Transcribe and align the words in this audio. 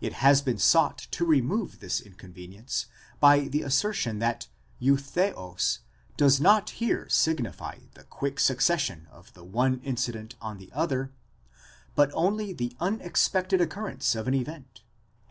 It 0.00 0.14
has 0.14 0.40
been 0.40 0.56
sought 0.56 0.96
to 1.10 1.26
remove 1.26 1.80
this 1.80 2.00
inconvenience 2.00 2.86
by 3.20 3.40
the 3.48 3.60
assertion 3.60 4.18
that 4.18 4.48
εὐθέως 4.80 5.80
does 6.16 6.40
not 6.40 6.70
here 6.70 7.06
signify 7.10 7.80
the 7.92 8.04
quick 8.04 8.40
succession 8.40 9.08
of 9.10 9.30
the 9.34 9.44
one 9.44 9.80
incident 9.80 10.36
on 10.40 10.56
the 10.56 10.72
other, 10.72 11.12
but 11.94 12.10
only 12.14 12.54
the 12.54 12.74
unexpected 12.80 13.60
occurrence 13.60 14.14
of 14.14 14.26
an 14.26 14.32
event, 14.32 14.80
and. 15.28 15.30